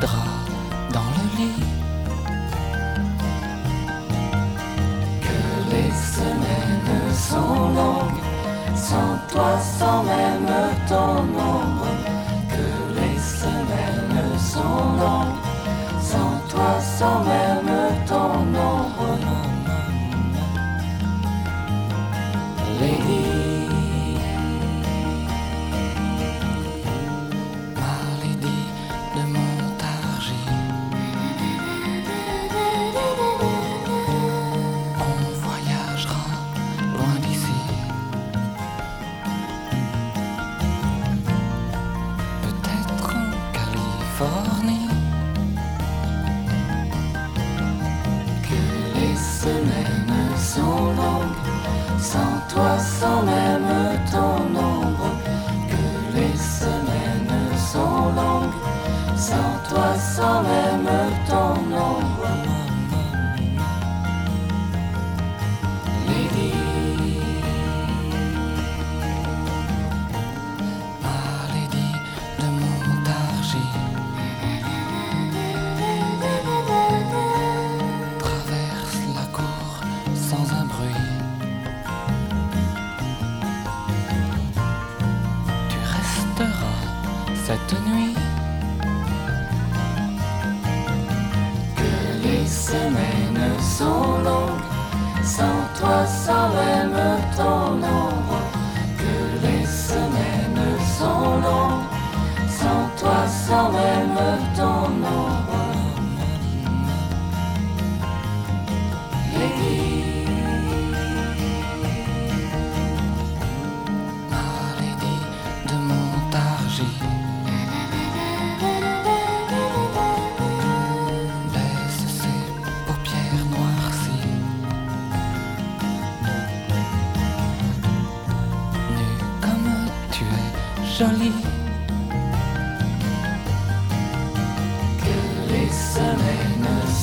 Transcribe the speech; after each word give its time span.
du 0.00 0.06
drap 0.06 0.44
dans 0.92 1.10
le 1.16 1.38
lit. 1.38 1.62
Que 5.20 5.40
les 5.70 5.90
semaines 5.90 7.14
sont 7.14 7.68
longues, 7.74 8.22
sans 8.74 9.18
toi, 9.30 9.58
sans 9.60 10.02
même 10.04 10.50
ton 10.88 11.18
ombre. 11.20 11.86
Que 12.48 13.00
les 13.00 13.18
semaines 13.18 14.38
sont 14.38 14.84
longues, 15.00 15.40
sans 16.00 16.48
toi, 16.48 16.80
sans 16.80 17.20
même 17.24 18.06
ton 18.06 18.40
ombre. 18.58 19.37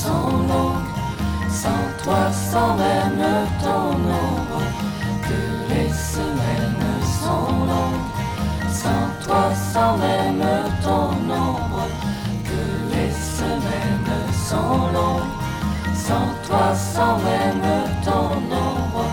Longues, 0.03 0.89
sans 1.49 2.03
toi, 2.03 2.31
sans 2.31 2.75
même 2.75 3.47
ton 3.61 3.91
ombre. 3.91 4.61
Que 5.27 5.73
les 5.73 5.89
semaines 5.89 6.87
sont 7.21 7.65
longues, 7.71 8.11
sans 8.69 9.25
toi, 9.25 9.51
sans 9.73 9.97
même 9.97 10.45
ton 10.83 11.09
ombre. 11.33 11.87
Que 12.43 12.95
les 12.95 13.11
semaines 13.11 14.13
sont 14.49 14.91
longues, 14.93 15.35
sans 15.93 16.29
toi, 16.47 16.75
sans 16.75 17.17
même 17.17 17.67
ton 18.03 18.35
ombre. 18.51 19.05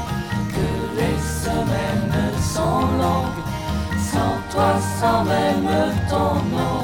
Que 0.55 1.01
les 1.01 1.19
semaines 1.45 2.19
sont 2.55 2.87
longues, 3.03 3.43
sans 4.11 4.35
toi, 4.51 4.75
sans 5.01 5.25
même 5.25 5.93
ton 6.09 6.37
ombre. 6.57 6.82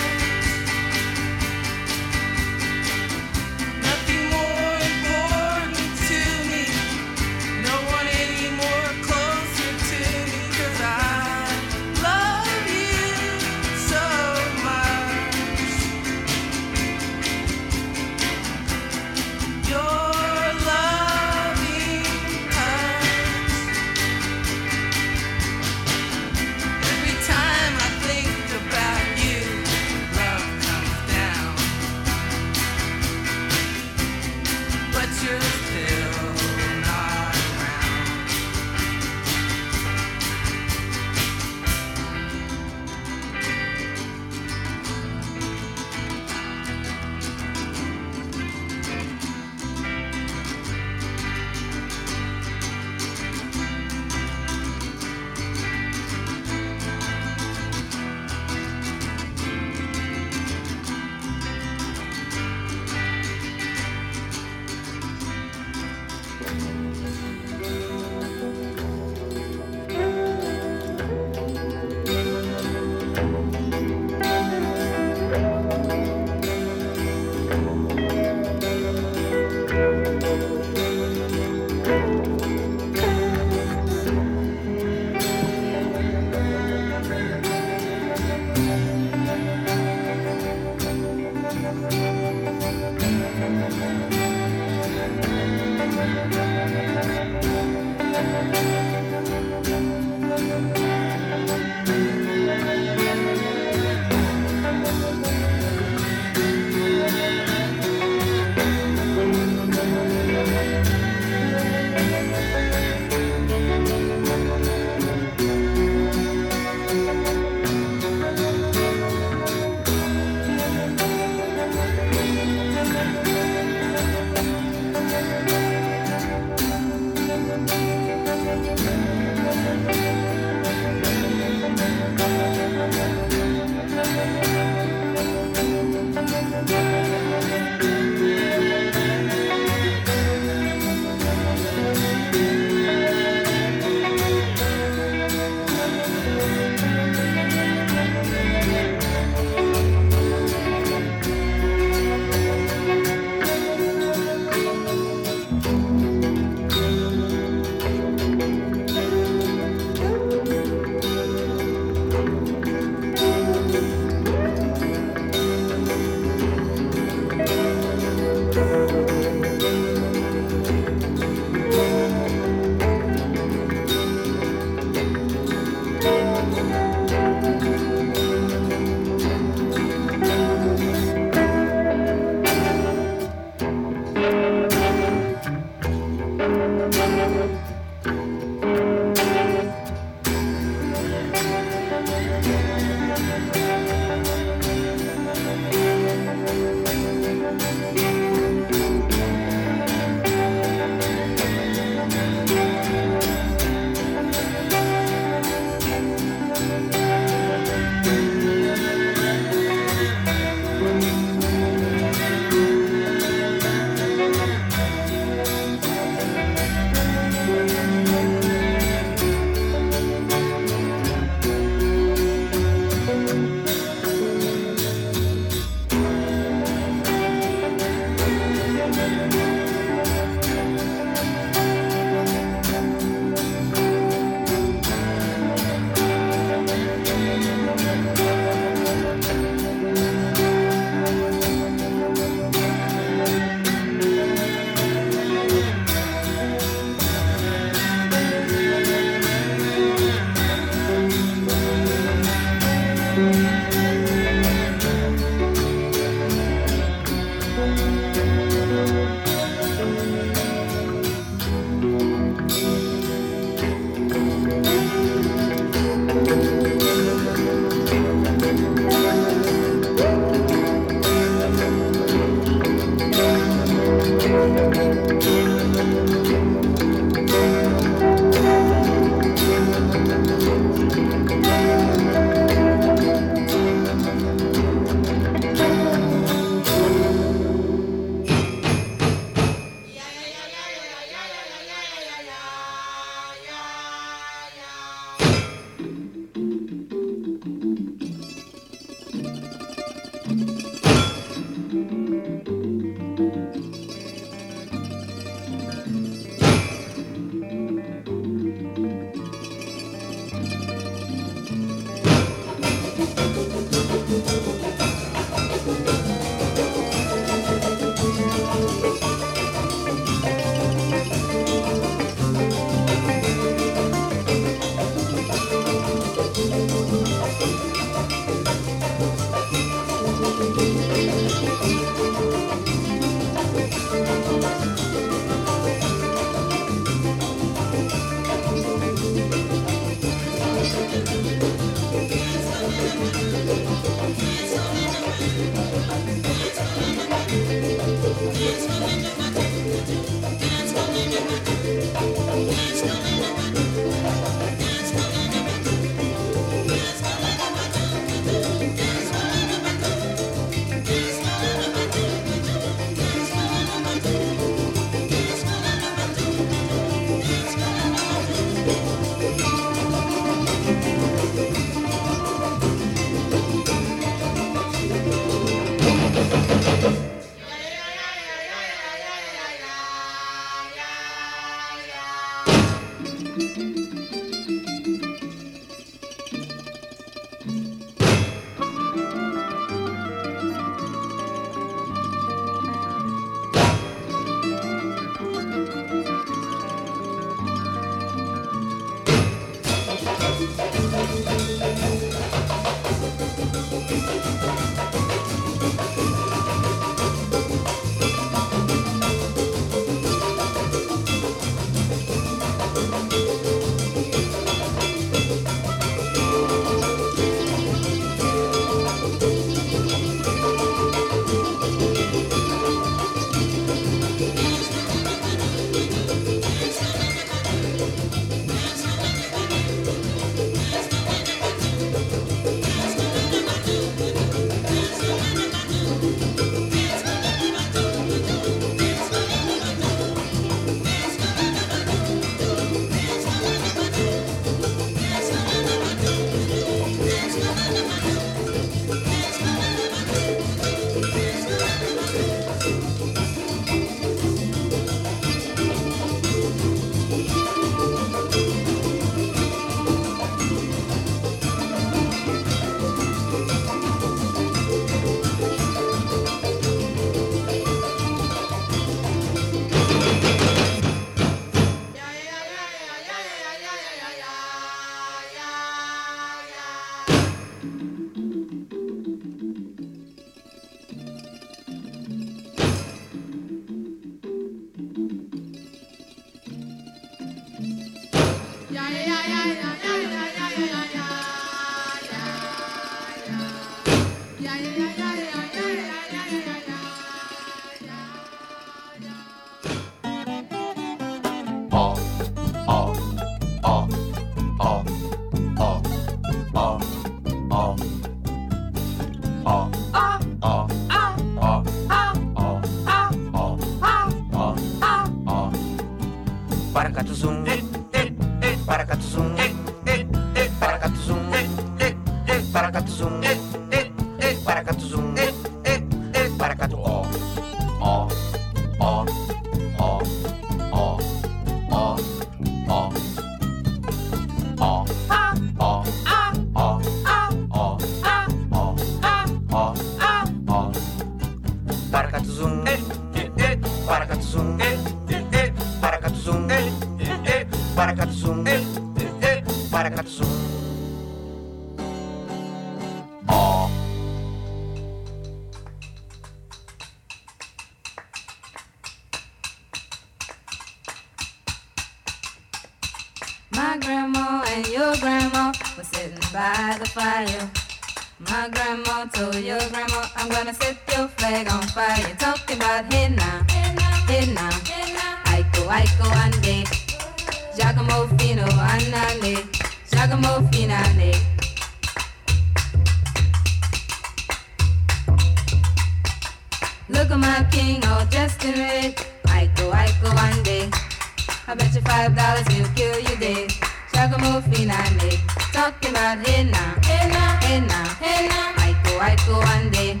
henna, 596.26 596.62
henna, 596.88 597.24
henna, 597.44 597.80
henna. 598.00 598.40
Aiko, 598.64 598.92
aiko, 599.06 599.36
ande. 599.54 600.00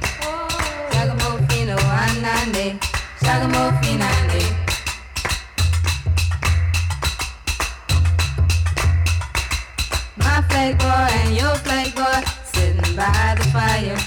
My 10.16 10.40
boy 10.78 11.32
your 11.34 11.56
boy 11.94 12.20
sitting 12.52 12.96
by 12.96 13.34
the 13.38 13.44
fire. 13.52 13.98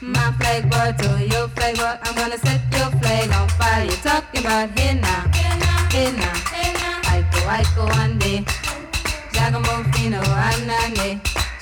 My 0.00 0.30
boy 0.70 0.92
to 1.02 1.24
your 1.24 1.48
boy, 1.48 1.98
I'm 2.02 2.14
gonna 2.14 2.38
set 2.38 2.60
your 2.72 2.90
on 3.32 3.48
fire. 3.48 3.88
Talking 4.02 4.44
about 4.44 4.78
henna, 4.78 5.14
henna, 5.36 5.72
henna. 5.94 6.30
Aiko, 7.12 7.40
aiko, 7.56 7.84
ande. 8.00 8.44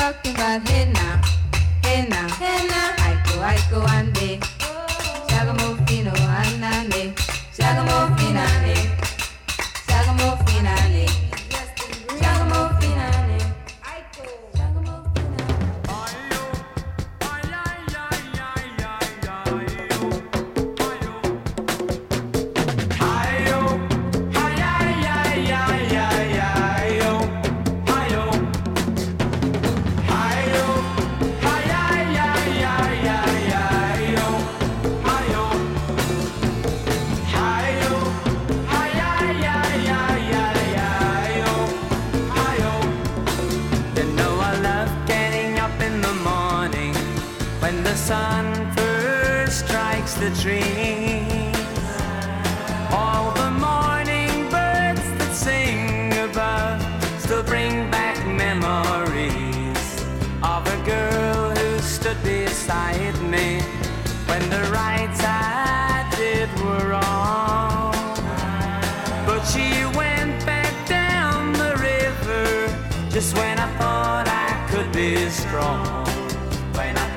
talking 0.00 0.34
about 0.34 0.66
henna, 0.66 1.08
henna, 1.84 2.22
henna. 2.40 2.80
Aiko, 3.06 3.34
aiko, 3.50 3.80
ande, 3.96 4.30
shagamofino, 5.28 6.14
anane, 6.40 7.02
shagamofino, 7.56 8.40
anane. 8.48 8.79
beside 62.70 63.20
me 63.22 63.60
when 64.28 64.42
the 64.48 64.62
rights 64.70 65.20
I 65.24 66.06
did 66.16 66.48
were 66.62 66.90
wrong. 66.90 67.92
But 69.26 69.42
she 69.42 69.66
went 69.98 70.46
back 70.46 70.74
down 70.88 71.52
the 71.54 71.74
river 71.90 72.68
just 73.10 73.36
when 73.36 73.58
I 73.58 73.68
thought 73.76 74.28
I 74.28 74.50
could 74.70 74.92
be 74.92 75.28
strong. 75.30 76.06
When 76.78 76.96
I 76.96 77.09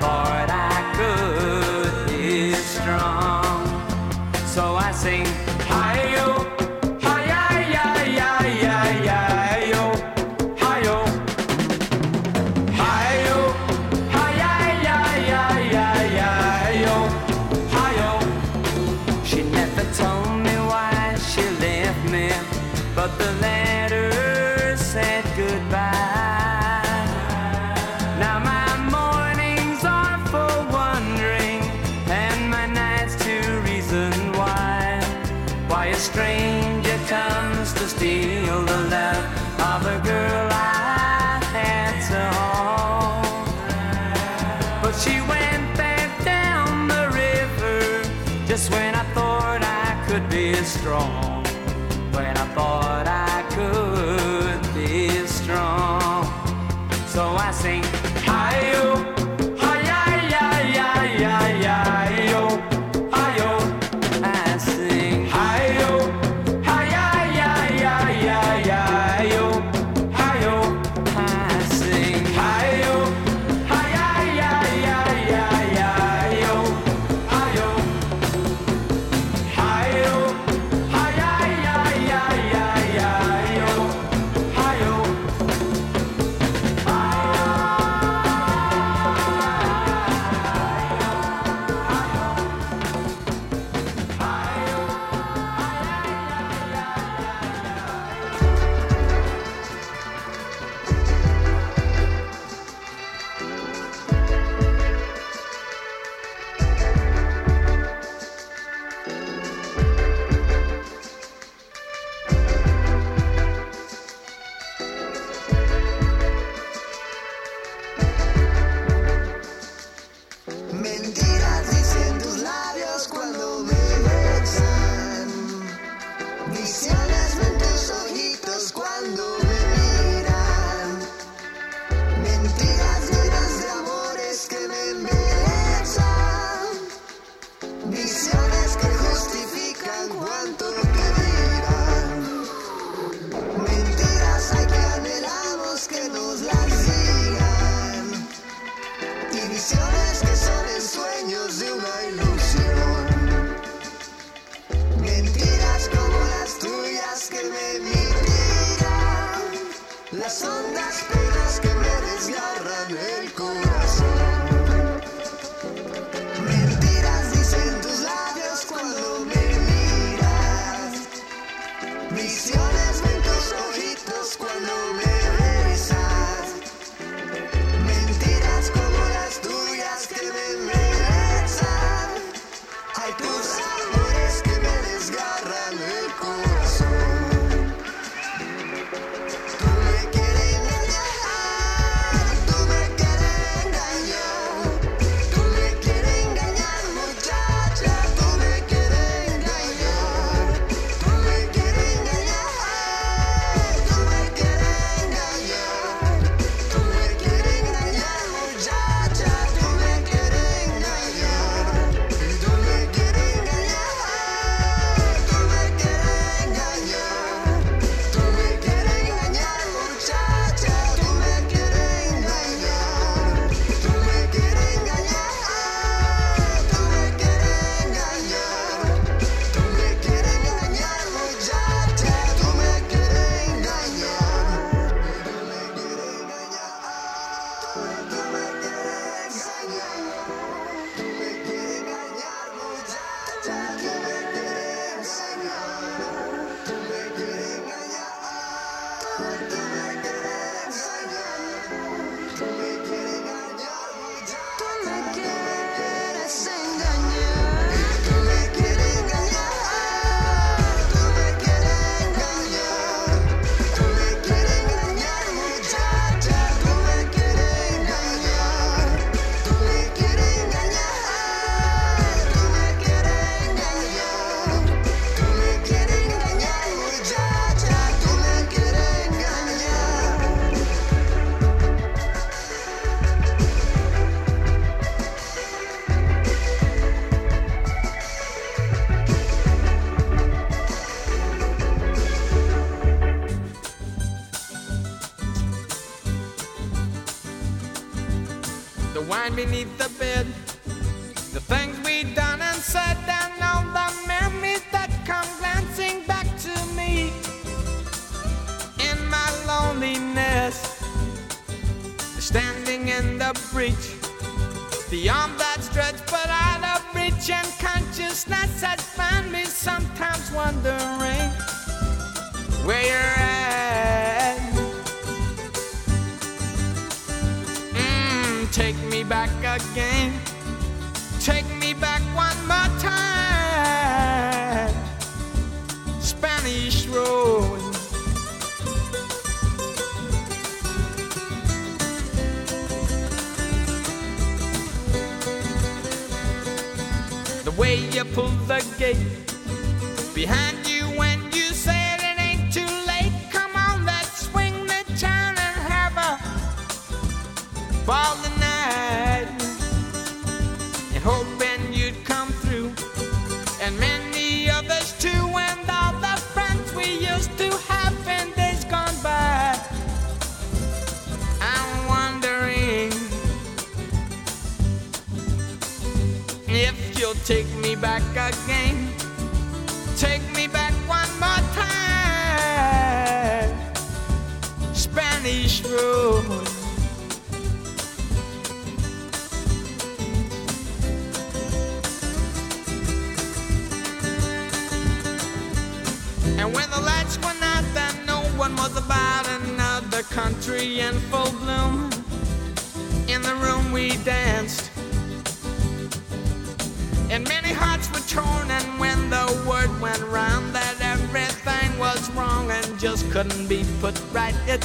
And 407.13 407.30
many 407.30 407.54
hearts 407.54 407.91
were 407.91 407.99
torn, 408.10 408.49
and 408.49 408.80
when 408.80 409.12
the 409.12 409.45
word 409.47 409.69
went 409.80 410.02
round 410.06 410.56
that 410.56 410.82
everything 410.82 411.78
was 411.78 412.10
wrong 412.13 412.49
and 412.49 412.80
just 412.80 413.08
couldn't 413.12 413.47
be 413.47 413.63
put 413.80 413.93
right, 414.12 414.34
it 414.47 414.62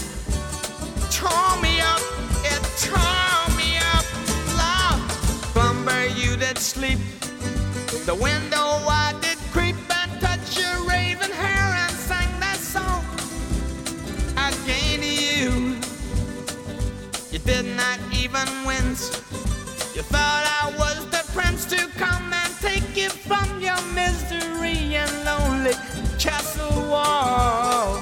tore 1.13 1.61
me 1.61 1.79
up, 1.83 2.01
it 2.49 2.63
tore 2.81 3.45
me 3.55 3.77
up. 3.93 4.07
Love, 4.57 5.13
slumber 5.53 6.07
you 6.07 6.39
did 6.39 6.57
sleep, 6.57 6.99
the 8.07 8.15
window 8.15 8.67
I 8.89 9.15
did 9.21 9.37
creep 9.53 9.77
and 10.01 10.19
touch 10.19 10.59
your 10.59 10.89
raven 10.89 11.31
hair 11.31 11.69
and 11.85 11.93
sang 11.93 12.33
that 12.41 12.57
song 12.57 13.05
again 14.39 15.01
to 15.01 15.13
you. 15.37 15.77
You 17.31 17.41
did 17.41 17.67
not 17.77 17.99
even 18.11 18.49
wince, 18.65 19.11
you 19.95 20.01
thought. 20.01 20.48
castle 26.19 26.91
wall 26.91 27.97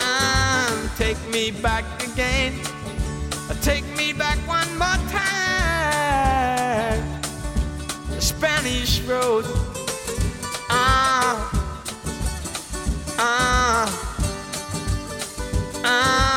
and 0.00 0.90
take 0.96 1.18
me 1.32 1.50
back 1.50 1.84
again. 2.04 2.54
Take 3.62 3.84
me 3.96 4.12
back 4.12 4.38
one 4.46 4.68
more 4.78 5.00
time. 5.10 7.02
The 8.10 8.20
Spanish 8.20 9.00
Road. 9.00 9.44
Ah, 10.70 11.50
ah, 13.18 13.86
ah. 15.84 16.27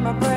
My 0.00 0.12
brain. 0.12 0.29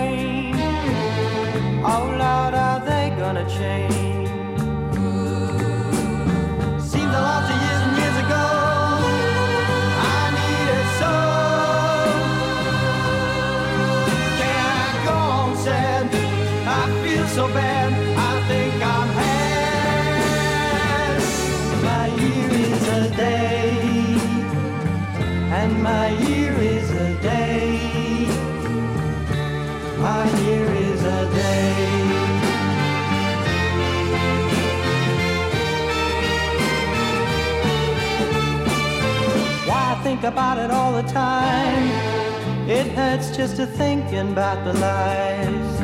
about 44.34 44.64
the 44.66 44.74
lies. 44.74 45.82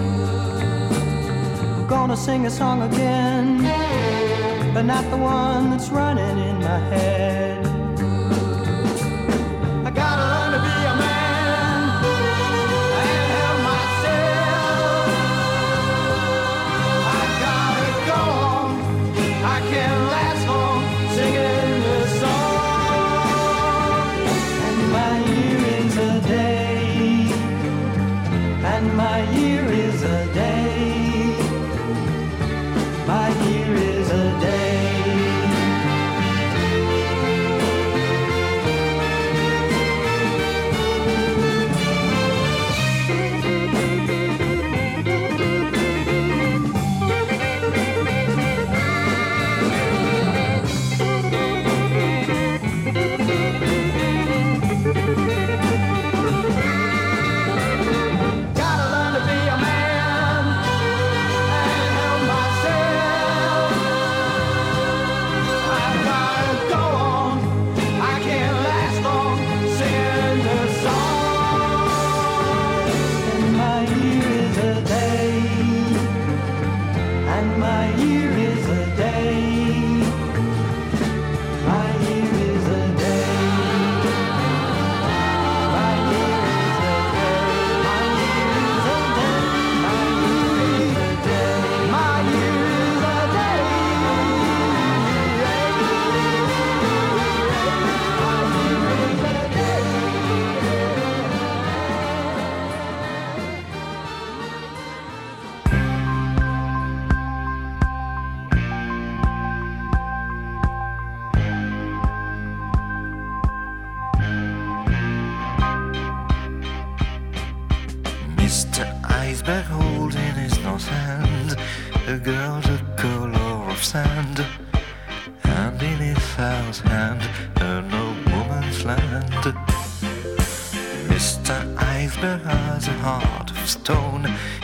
I'm 1.67 1.85
gonna 1.85 2.17
sing 2.17 2.47
a 2.47 2.49
song 2.49 2.81
again, 2.81 3.61
but 4.73 4.85
not 4.85 5.07
the 5.11 5.17
one 5.17 5.69
that's 5.69 5.89
running 5.89 6.39
in 6.49 6.57
my 6.57 6.79
head. 6.91 7.78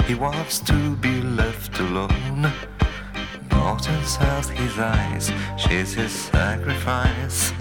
He 0.07 0.13
wants 0.13 0.59
to 0.59 0.95
be 0.97 1.19
left 1.21 1.79
alone. 1.79 2.51
Not 3.49 3.89
inside 3.89 4.45
his 4.45 4.77
eyes, 4.77 5.31
she's 5.57 5.95
his 5.95 6.11
sacrifice. 6.11 7.51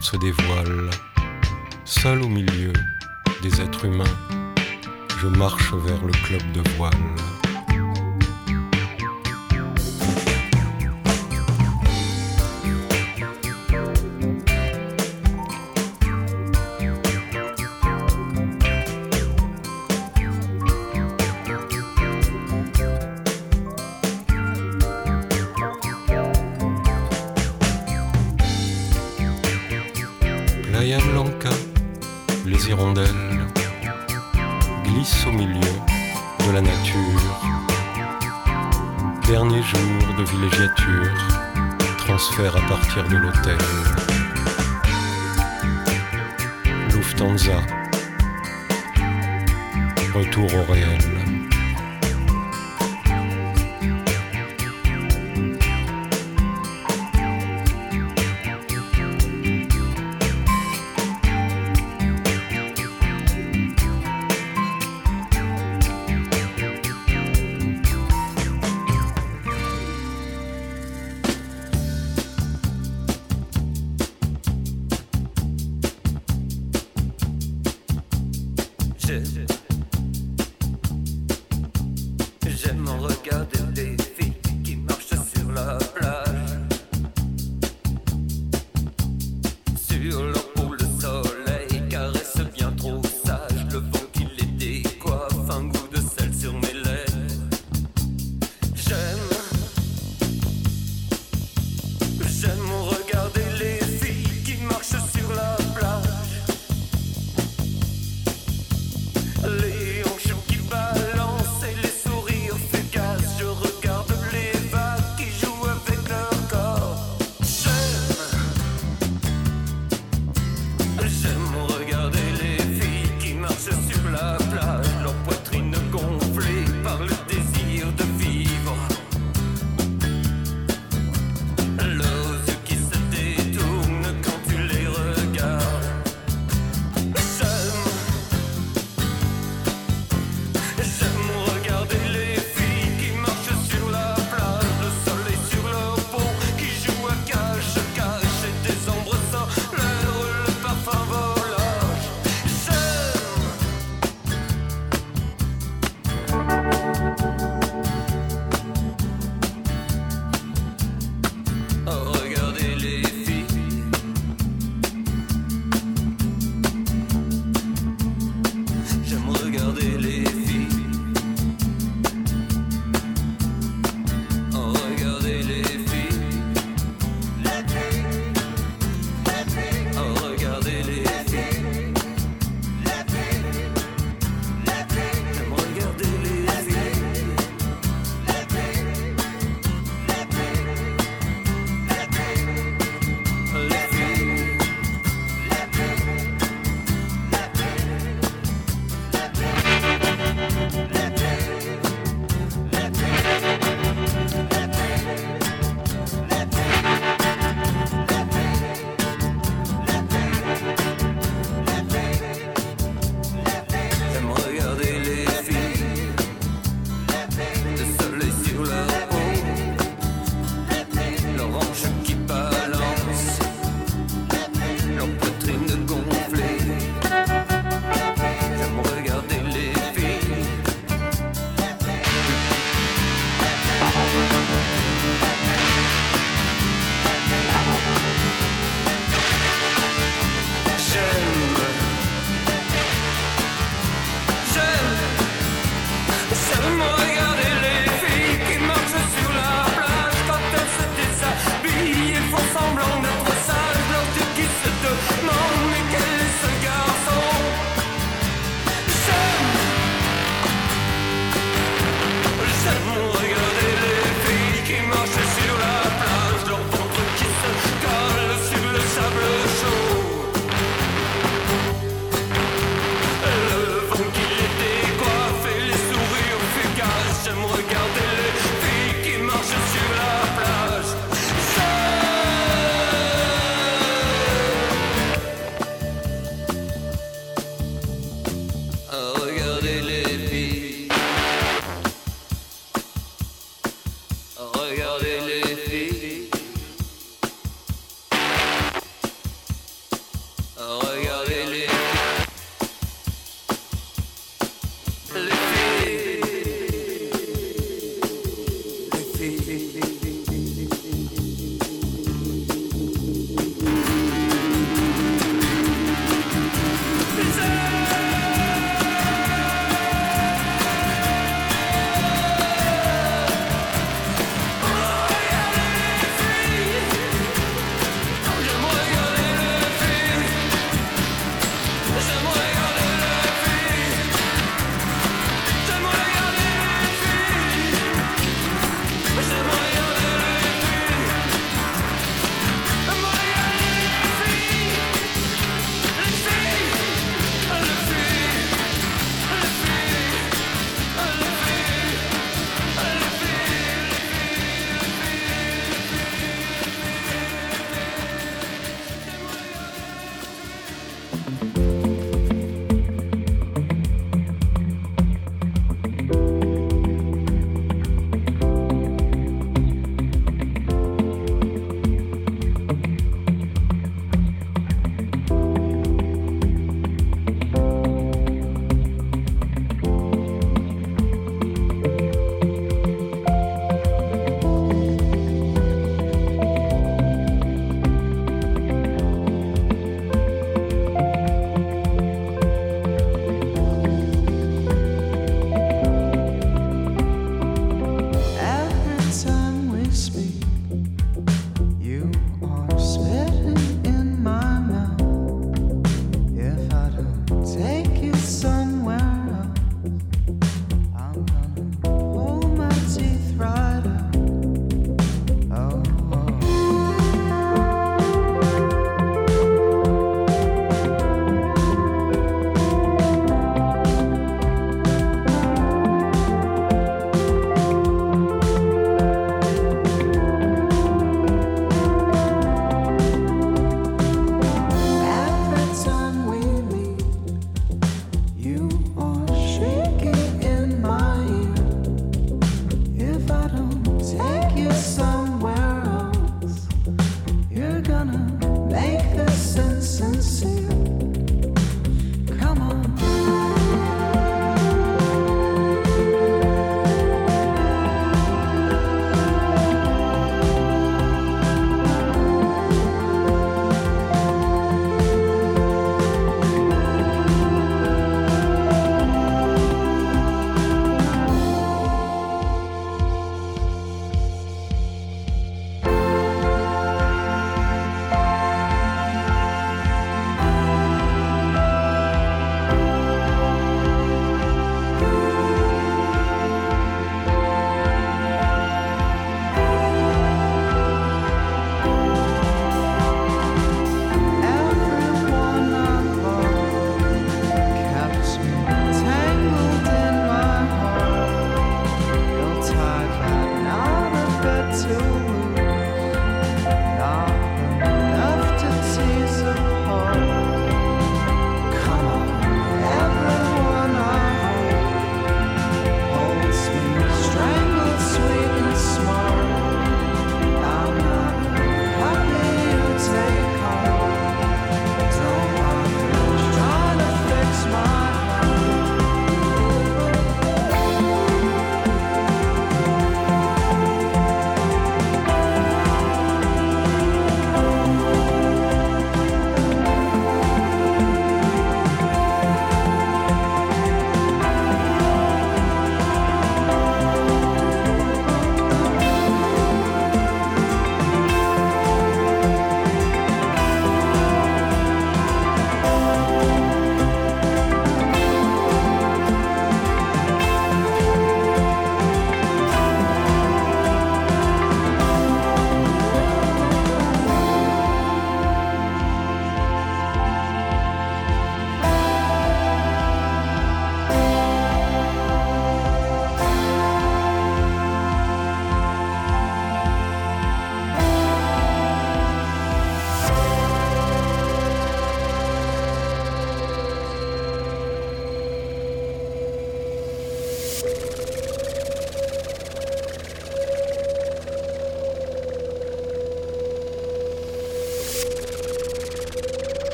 se 0.00 0.16
dévoile. 0.16 0.90
Seul 1.84 2.22
au 2.22 2.28
milieu 2.28 2.72
des 3.42 3.60
êtres 3.60 3.84
humains, 3.84 4.04
je 5.20 5.26
marche 5.26 5.72
vers 5.72 6.04
le 6.04 6.12
club 6.12 6.42
de 6.52 6.68
voile. 6.76 7.37
hirondelles 32.68 33.46
glissent 34.84 35.26
au 35.26 35.32
milieu 35.32 35.74
de 36.46 36.52
la 36.52 36.60
nature. 36.60 37.40
Dernier 39.26 39.62
jour 39.62 40.14
de 40.18 40.24
villégiature, 40.24 41.14
transfert 41.96 42.54
à 42.56 42.60
partir 42.68 43.08
de 43.08 43.16
l'hôtel. 43.16 43.58
Lufthansa, 46.94 47.60
retour 50.14 50.52
au 50.54 50.72
réel. 50.72 51.17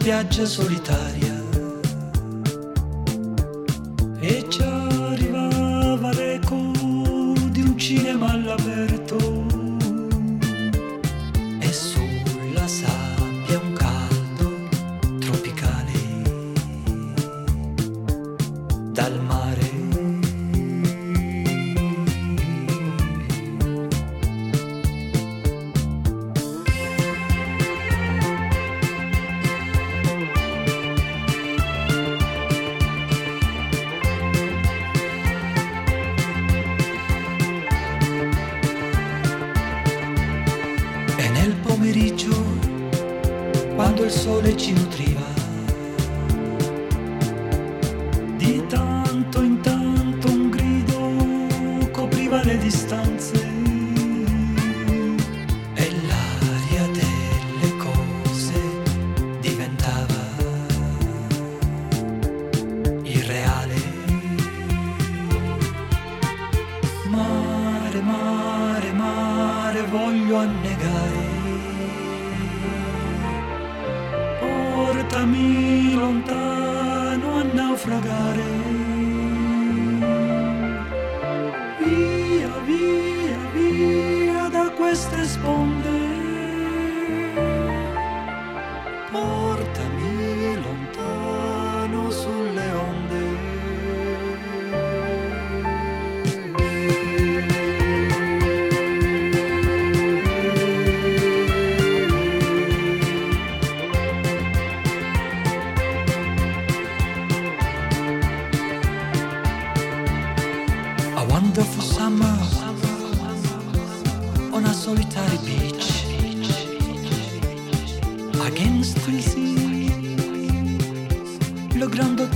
spiagge 0.00 0.46
solitarie. 0.46 1.19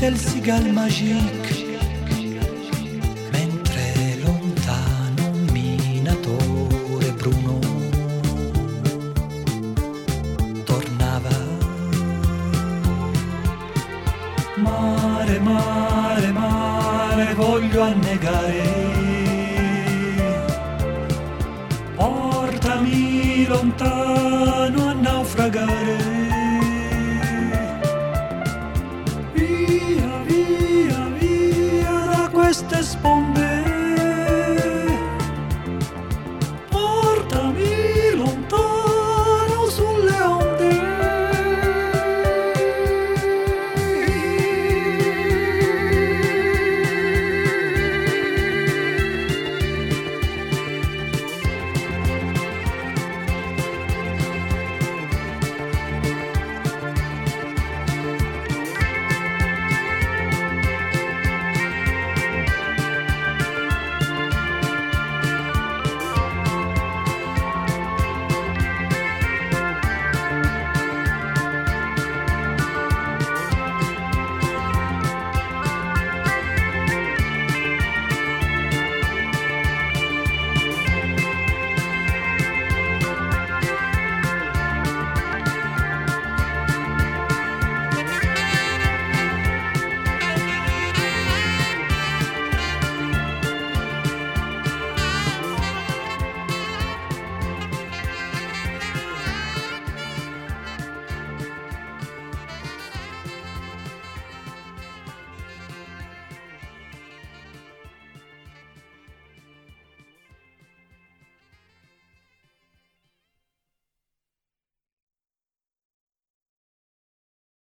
quelle 0.05 0.19
cigale 0.19 0.71
magique 0.71 1.44